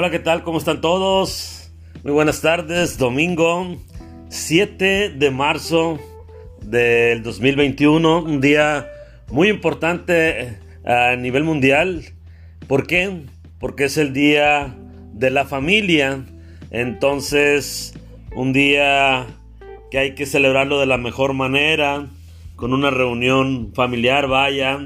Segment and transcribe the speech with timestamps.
[0.00, 0.44] Hola, ¿qué tal?
[0.44, 1.72] ¿Cómo están todos?
[2.04, 3.76] Muy buenas tardes, domingo
[4.28, 5.98] 7 de marzo
[6.62, 8.88] del 2021, un día
[9.32, 12.04] muy importante eh, a nivel mundial.
[12.68, 13.22] ¿Por qué?
[13.58, 14.72] Porque es el día
[15.14, 16.24] de la familia.
[16.70, 17.92] Entonces,
[18.36, 19.26] un día
[19.90, 22.06] que hay que celebrarlo de la mejor manera,
[22.54, 24.78] con una reunión familiar, vaya,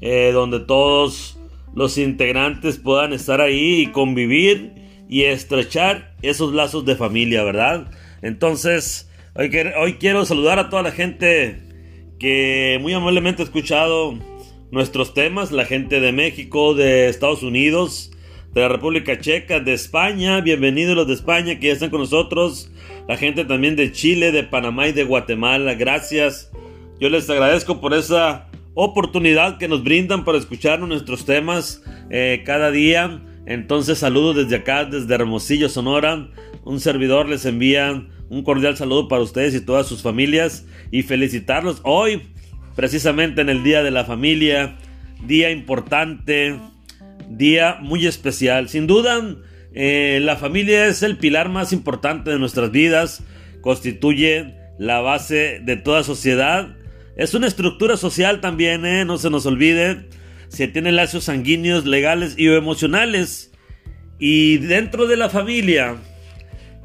[0.00, 1.35] eh, donde todos
[1.76, 4.72] los integrantes puedan estar ahí y convivir
[5.10, 7.90] y estrechar esos lazos de familia, ¿verdad?
[8.22, 11.60] Entonces, hoy, quiero saludar a toda la gente
[12.18, 14.18] que muy amablemente ha escuchado
[14.70, 18.10] nuestros temas, la gente de México, de Estados Unidos,
[18.54, 22.72] de la República Checa, de España, bienvenidos los de España que ya están con nosotros,
[23.06, 26.50] la gente también de Chile, de Panamá y de Guatemala, gracias.
[26.98, 32.70] Yo les agradezco por esa oportunidad que nos brindan para escuchar nuestros temas eh, cada
[32.70, 33.22] día.
[33.46, 36.28] Entonces saludo desde acá, desde Hermosillo, Sonora.
[36.62, 41.80] Un servidor les envía un cordial saludo para ustedes y todas sus familias y felicitarlos
[41.84, 42.22] hoy,
[42.74, 44.76] precisamente en el Día de la Familia,
[45.26, 46.58] día importante,
[47.30, 48.68] día muy especial.
[48.68, 49.36] Sin duda,
[49.72, 53.22] eh, la familia es el pilar más importante de nuestras vidas,
[53.62, 56.76] constituye la base de toda sociedad
[57.16, 59.06] es una estructura social también, ¿eh?
[59.06, 60.06] no se nos olvide.
[60.48, 63.52] Se tienen lazos sanguíneos, legales y emocionales.
[64.18, 65.96] Y dentro de la familia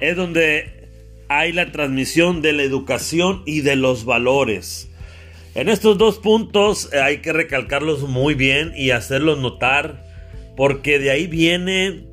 [0.00, 0.88] es donde
[1.28, 4.90] hay la transmisión de la educación y de los valores.
[5.56, 10.06] En estos dos puntos hay que recalcarlos muy bien y hacerlos notar,
[10.56, 12.04] porque de ahí viene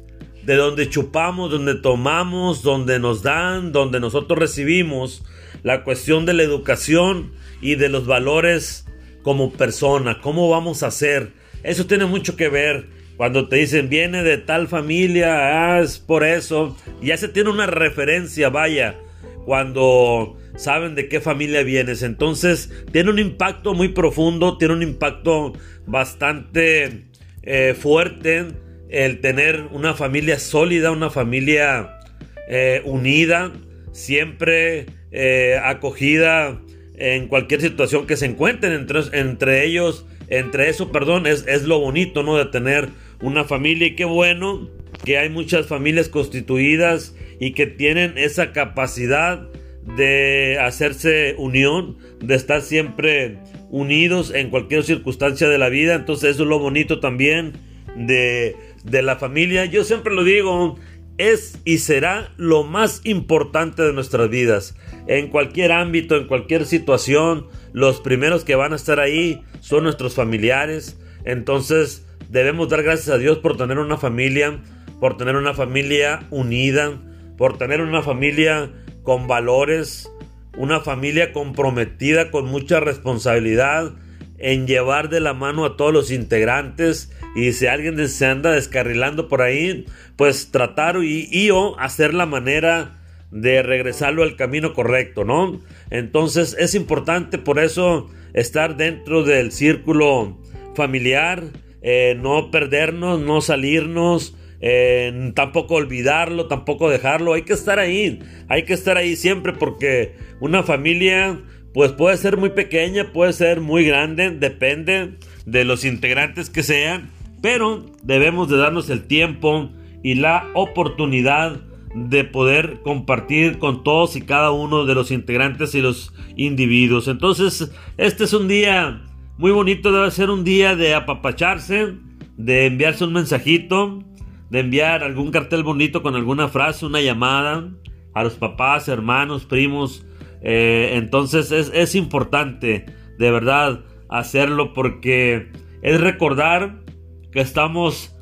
[0.44, 5.24] de donde chupamos, donde tomamos, donde nos dan, donde nosotros recibimos
[5.64, 8.86] la cuestión de la educación y de los valores
[9.24, 11.32] como persona, cómo vamos a ser.
[11.64, 12.88] Eso tiene mucho que ver.
[13.18, 16.78] Cuando te dicen viene de tal familia, ah, es por eso.
[17.02, 19.00] Ya se tiene una referencia, vaya,
[19.46, 22.04] cuando saben de qué familia vienes.
[22.04, 25.54] Entonces, tiene un impacto muy profundo, tiene un impacto
[25.86, 27.06] bastante
[27.44, 28.48] eh, fuerte
[28.90, 32.00] el tener una familia sólida, una familia
[32.48, 33.52] eh, unida,
[33.92, 36.62] siempre eh, acogida
[36.98, 41.80] en cualquier situación que se encuentren entre, entre ellos, entre eso, perdón, es, es lo
[41.80, 42.38] bonito, ¿no?
[42.38, 42.90] De tener
[43.22, 44.70] una familia y qué bueno
[45.06, 49.48] que hay muchas familias constituidas y que tienen esa capacidad
[49.96, 53.38] de hacerse unión, de estar siempre
[53.70, 55.96] unidos en cualquier circunstancia de la vida.
[55.96, 57.54] Entonces eso es lo bonito también
[57.96, 59.66] de, de la familia.
[59.66, 60.78] Yo siempre lo digo,
[61.18, 64.76] es y será lo más importante de nuestras vidas.
[65.08, 70.16] En cualquier ámbito, en cualquier situación, los primeros que van a estar ahí son nuestros
[70.16, 71.00] familiares.
[71.26, 74.62] Entonces debemos dar gracias a Dios por tener una familia,
[75.00, 77.00] por tener una familia unida,
[77.38, 78.72] por tener una familia
[79.04, 80.12] con valores,
[80.58, 83.94] una familia comprometida con mucha responsabilidad
[84.38, 89.28] en llevar de la mano a todos los integrantes y si alguien se anda descarrilando
[89.28, 93.00] por ahí, pues tratar y, o hacer la manera
[93.32, 95.62] de regresarlo al camino correcto, ¿no?
[95.90, 100.40] Entonces es importante por eso estar dentro del círculo
[100.76, 101.44] familiar,
[101.82, 108.64] eh, no perdernos, no salirnos, eh, tampoco olvidarlo, tampoco dejarlo, hay que estar ahí, hay
[108.64, 111.40] que estar ahí siempre porque una familia
[111.74, 117.10] pues puede ser muy pequeña, puede ser muy grande, depende de los integrantes que sean,
[117.42, 119.70] pero debemos de darnos el tiempo
[120.04, 121.60] y la oportunidad
[121.96, 127.08] de poder compartir con todos y cada uno de los integrantes y los individuos.
[127.08, 129.02] Entonces, este es un día
[129.38, 131.94] muy bonito, debe ser un día de apapacharse,
[132.38, 134.04] de enviarse un mensajito,
[134.50, 137.70] de enviar algún cartel bonito con alguna frase, una llamada
[138.14, 140.06] a los papás, hermanos, primos.
[140.42, 142.86] Eh, entonces es, es importante
[143.18, 145.52] de verdad hacerlo porque
[145.82, 146.84] es recordar
[147.32, 148.16] que estamos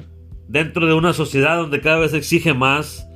[0.48, 3.08] dentro de una sociedad donde cada vez exige más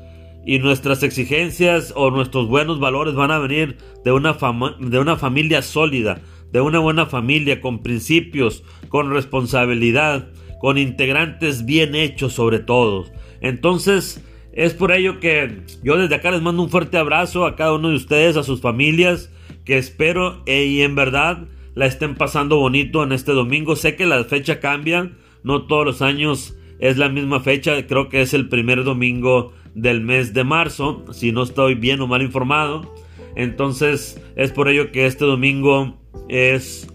[0.46, 4.38] y nuestras exigencias o nuestros buenos valores van a venir de una,
[4.80, 10.30] de una familia sólida, de una buena familia con principios, con responsabilidad,
[10.60, 13.06] con integrantes bien hechos sobre todo.
[13.42, 14.24] Entonces,
[14.60, 17.88] es por ello que yo desde acá les mando un fuerte abrazo a cada uno
[17.88, 19.32] de ustedes, a sus familias,
[19.64, 23.78] que espero eh, y en verdad la estén pasando bonito en este domingo.
[23.78, 25.14] Sé que la fecha cambia,
[25.44, 30.02] no todos los años es la misma fecha, creo que es el primer domingo del
[30.02, 32.94] mes de marzo, si no estoy bien o mal informado.
[33.38, 35.98] Entonces es por ello que este domingo
[36.28, 36.94] es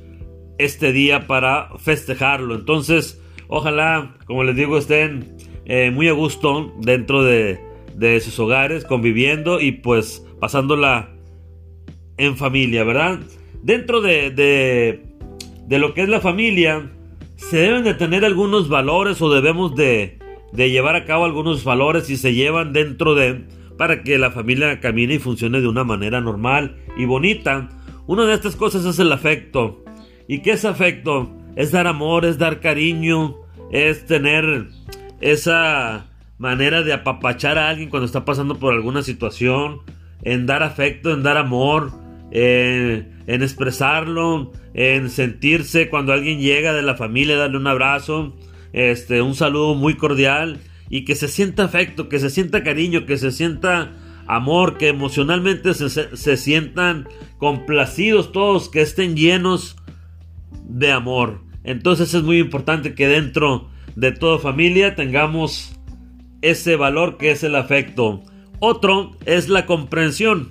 [0.59, 2.57] este día para festejarlo.
[2.57, 5.35] Entonces, ojalá, como les digo, estén
[5.67, 7.61] eh, muy a gusto dentro de,
[7.95, 11.11] de sus hogares, conviviendo y pues pasándola
[12.17, 13.21] en familia, ¿verdad?
[13.63, 15.03] Dentro de, de,
[15.67, 16.91] de, lo que es la familia,
[17.37, 20.19] se deben de tener algunos valores o debemos de,
[20.53, 23.45] de llevar a cabo algunos valores y se llevan dentro de
[23.77, 27.69] para que la familia camine y funcione de una manera normal y bonita.
[28.07, 29.83] Una de estas cosas es el afecto.
[30.29, 31.31] ¿Y qué es afecto?
[31.57, 33.37] Es dar amor, es dar cariño,
[33.71, 34.69] es tener
[35.25, 36.07] esa
[36.37, 39.81] manera de apapachar a alguien cuando está pasando por alguna situación,
[40.23, 41.93] en dar afecto, en dar amor,
[42.31, 48.37] en, expresarlo, en sentirse cuando alguien llega de la familia, darle un abrazo,
[48.75, 50.59] este, un saludo muy cordial
[50.91, 53.93] y que se sienta afecto, que se sienta cariño, que se sienta
[54.27, 59.77] amor, que emocionalmente se, se sientan complacidos todos, que estén llenos
[60.69, 61.41] de amor.
[61.63, 65.79] Entonces es muy importante que dentro de toda familia tengamos
[66.43, 68.23] ese valor que es el afecto.
[68.59, 70.51] Otro es la comprensión.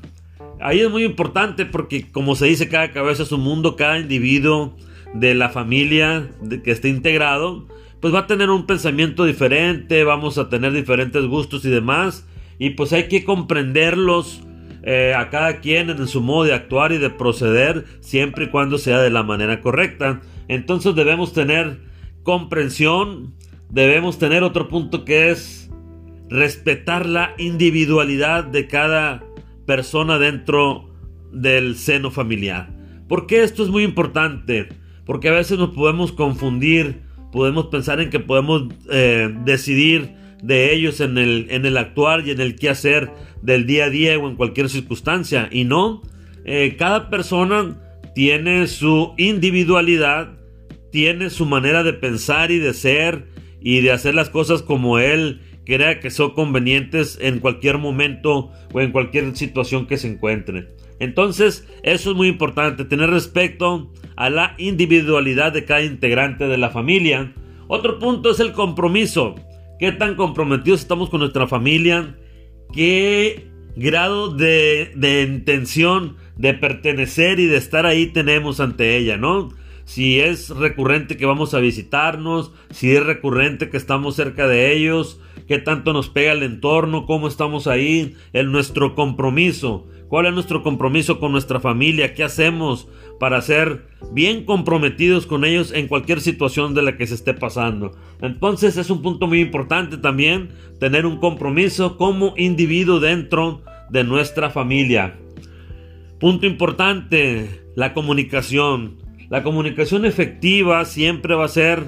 [0.59, 4.75] Ahí es muy importante porque como se dice, cada cabeza es un mundo, cada individuo
[5.13, 6.29] de la familia
[6.63, 7.67] que esté integrado,
[7.99, 12.27] pues va a tener un pensamiento diferente, vamos a tener diferentes gustos y demás,
[12.59, 14.41] y pues hay que comprenderlos
[14.83, 18.77] eh, a cada quien en su modo de actuar y de proceder, siempre y cuando
[18.77, 20.21] sea de la manera correcta.
[20.47, 21.79] Entonces debemos tener
[22.23, 23.35] comprensión,
[23.69, 25.69] debemos tener otro punto que es
[26.29, 29.23] respetar la individualidad de cada
[29.65, 30.89] persona dentro
[31.31, 32.73] del seno familiar.
[33.07, 34.69] ¿Por qué esto es muy importante?
[35.05, 40.99] Porque a veces nos podemos confundir, podemos pensar en que podemos eh, decidir de ellos
[40.99, 43.11] en el, en el actuar y en el qué hacer
[43.41, 45.49] del día a día o en cualquier circunstancia.
[45.51, 46.01] Y no,
[46.45, 47.77] eh, cada persona
[48.13, 50.33] tiene su individualidad,
[50.93, 53.25] tiene su manera de pensar y de ser
[53.59, 58.79] y de hacer las cosas como él crea que son convenientes en cualquier momento o
[58.79, 60.67] en cualquier situación que se encuentre.
[60.99, 66.69] Entonces, eso es muy importante, tener respeto a la individualidad de cada integrante de la
[66.69, 67.33] familia.
[67.67, 69.33] Otro punto es el compromiso.
[69.79, 72.15] ¿Qué tan comprometidos estamos con nuestra familia?
[72.71, 79.49] ¿Qué grado de, de intención de pertenecer y de estar ahí tenemos ante ella, ¿no?
[79.85, 85.19] Si es recurrente que vamos a visitarnos, si es recurrente que estamos cerca de ellos,
[85.47, 90.63] qué tanto nos pega el entorno, cómo estamos ahí, en nuestro compromiso, cuál es nuestro
[90.63, 92.87] compromiso con nuestra familia, qué hacemos
[93.19, 97.91] para ser bien comprometidos con ellos en cualquier situación de la que se esté pasando.
[98.21, 104.49] Entonces es un punto muy importante también tener un compromiso como individuo dentro de nuestra
[104.49, 105.15] familia.
[106.19, 109.02] Punto importante, la comunicación.
[109.33, 111.87] La comunicación efectiva siempre va a ser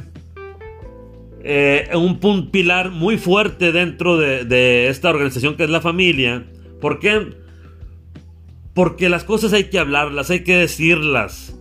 [1.43, 6.43] eh, un punto pilar muy fuerte dentro de, esta organización que es la familia.
[6.81, 7.35] ¿Por qué?
[8.73, 11.55] Porque las cosas hay que hablarlas, hay que decirlas,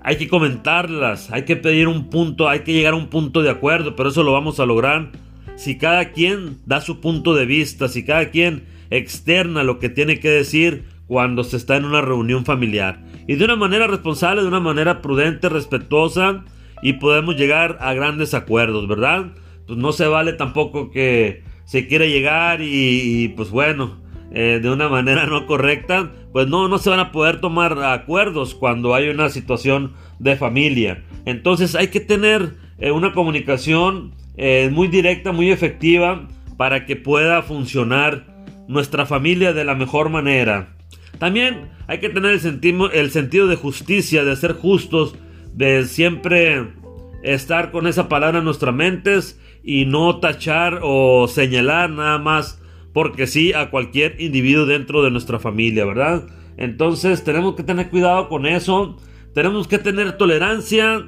[0.00, 3.50] hay que comentarlas, hay que pedir un punto, hay que llegar a un punto de
[3.50, 5.10] acuerdo, pero eso lo vamos a lograr
[5.56, 10.20] si cada quien da su punto de vista, si cada quien externa lo que tiene
[10.20, 13.09] que decir cuando se está en una reunión familiar.
[13.30, 16.42] Y de una manera responsable, de una manera prudente, respetuosa,
[16.82, 19.26] y podemos llegar a grandes acuerdos, ¿verdad?
[19.68, 24.00] Pues no se vale tampoco que se quiera llegar y, pues bueno,
[24.32, 28.56] eh, de una manera no correcta, pues no, no se van a poder tomar acuerdos
[28.56, 31.04] cuando hay una situación de familia.
[31.24, 37.42] Entonces hay que tener eh, una comunicación eh, muy directa, muy efectiva, para que pueda
[37.42, 38.26] funcionar
[38.66, 40.79] nuestra familia de la mejor manera.
[41.20, 45.14] También hay que tener el, el sentido de justicia, de ser justos,
[45.54, 46.66] de siempre
[47.22, 52.62] estar con esa palabra en nuestras mentes y no tachar o señalar nada más
[52.94, 56.26] porque sí a cualquier individuo dentro de nuestra familia, ¿verdad?
[56.56, 58.96] Entonces tenemos que tener cuidado con eso,
[59.34, 61.06] tenemos que tener tolerancia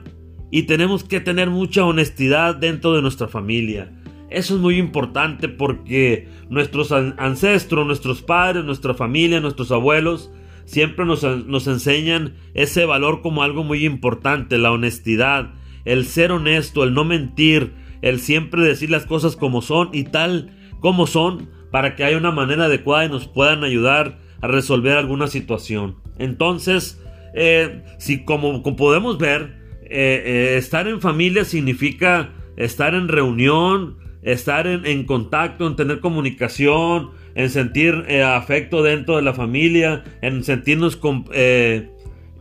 [0.50, 3.90] y tenemos que tener mucha honestidad dentro de nuestra familia.
[4.34, 10.30] Eso es muy importante porque nuestros ancestros, nuestros padres, nuestra familia, nuestros abuelos,
[10.64, 15.52] siempre nos, nos enseñan ese valor como algo muy importante, la honestidad,
[15.84, 17.72] el ser honesto, el no mentir,
[18.02, 22.32] el siempre decir las cosas como son y tal como son para que haya una
[22.32, 25.96] manera adecuada y nos puedan ayudar a resolver alguna situación.
[26.18, 27.00] Entonces,
[27.34, 34.66] eh, si como, podemos ver, eh, eh, estar en familia significa estar en reunión, estar
[34.66, 40.44] en, en contacto, en tener comunicación, en sentir eh, afecto dentro de la familia, en
[40.44, 40.98] sentirnos
[41.32, 41.90] eh,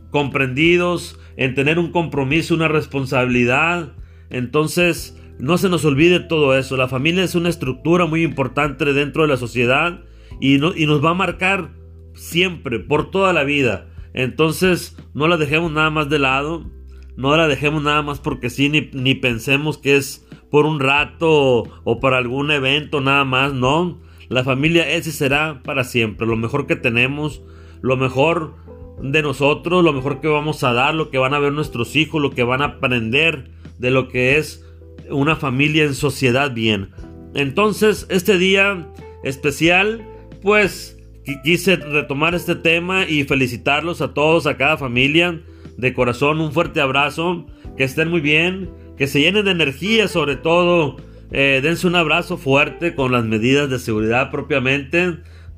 [0.10, 3.94] comprendidos, en tener un compromiso, una responsabilidad.
[4.30, 6.78] Entonces, no se nos olvide todo eso.
[6.78, 10.02] La familia es una estructura muy importante dentro de la sociedad
[10.40, 11.72] y, y nos va a marcar
[12.14, 13.88] siempre, por toda la vida.
[14.14, 16.70] Entonces, no la dejemos nada más de lado.
[17.18, 21.64] No la dejemos nada más porque sí, ni, ni pensemos que es por un rato
[21.84, 23.54] o, para algún evento nada más.
[23.54, 26.28] No, la familia ese será para siempre.
[26.28, 27.42] Lo mejor que tenemos,
[27.82, 28.54] lo mejor
[29.02, 32.22] de nosotros, lo mejor que vamos a dar, lo que van a ver nuestros hijos,
[32.22, 34.64] lo que van a aprender de lo que es
[35.10, 36.92] una familia en sociedad bien.
[37.34, 38.88] Entonces, este día
[39.24, 40.06] especial,
[40.42, 40.98] pues
[41.44, 45.42] quise retomar este tema y felicitarlos a todos, a cada familia.
[45.78, 47.48] De corazón, un fuerte abrazo.
[47.78, 48.70] Que estén muy bien.
[49.02, 50.98] Que se llenen de energía, sobre todo.
[51.32, 55.18] Eh, dense un abrazo fuerte con las medidas de seguridad propiamente.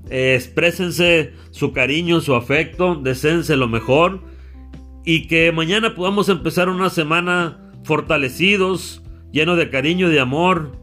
[0.10, 2.96] Eh, exprésense su cariño, su afecto.
[2.96, 4.22] Deseense lo mejor.
[5.04, 10.80] Y que mañana podamos empezar una semana fortalecidos, lleno de cariño y de amor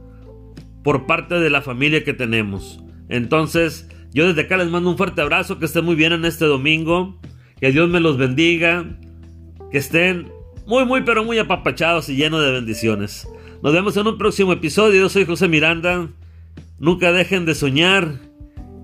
[0.85, 2.85] por parte de la familia que tenemos.
[3.09, 6.45] Entonces, yo desde acá les mando un fuerte abrazo, que estén muy bien en este
[6.45, 7.19] domingo,
[7.59, 8.85] que Dios me los bendiga,
[9.73, 10.31] que estén
[10.71, 13.27] muy, muy, pero muy apapachados y llenos de bendiciones.
[13.61, 16.09] Nos vemos en un próximo episodio, yo soy José Miranda.
[16.79, 18.21] Nunca dejen de soñar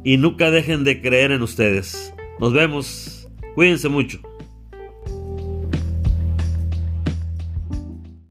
[0.02, 2.12] y nunca dejen de creer en ustedes.
[2.40, 3.28] Nos vemos.
[3.54, 4.18] Cuídense mucho.